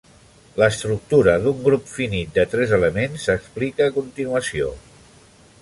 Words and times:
L'estructura 0.61 1.35
d'un 1.43 1.59
grup 1.67 1.85
finit 1.97 2.33
de 2.39 2.47
tres 2.55 2.75
elements 2.81 3.23
s'explica 3.29 3.89
a 3.91 3.97
continuació. 4.03 4.75